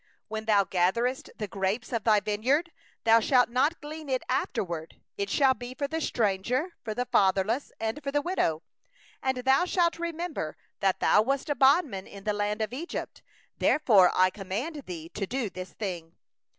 21When 0.31 0.47
thou 0.47 0.63
gatherest 0.63 1.29
the 1.37 1.47
grapes 1.47 1.93
of 1.93 2.03
thy 2.05 2.19
vineyard, 2.19 2.71
thou 3.03 3.19
shalt 3.19 3.49
not 3.49 3.79
glean 3.81 4.09
it 4.09 4.23
after 4.27 4.65
thee; 4.65 4.97
it 5.15 5.29
shall 5.29 5.53
be 5.53 5.75
for 5.75 5.87
the 5.87 6.01
stranger, 6.01 6.71
for 6.83 6.95
the 6.95 7.05
fatherless, 7.05 7.71
and 7.79 8.01
for 8.01 8.11
the 8.11 8.23
widow. 8.23 8.63
22And 9.23 9.43
thou 9.43 9.63
shalt 9.65 9.99
remember 9.99 10.57
that 10.79 11.01
thou 11.01 11.21
wast 11.21 11.51
a 11.51 11.55
bondman 11.55 12.07
in 12.07 12.23
the 12.23 12.33
land 12.33 12.63
of 12.63 12.73
Egypt; 12.73 13.21
therefore 13.59 14.09
I 14.15 14.31
command 14.31 14.77
thee 14.87 15.07
to 15.09 15.27
do 15.27 15.51
this 15.51 15.71
thing. 15.73 16.15